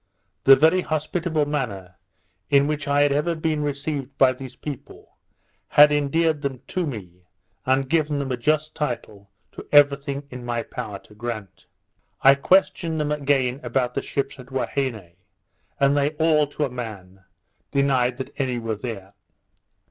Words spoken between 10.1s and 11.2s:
in my power to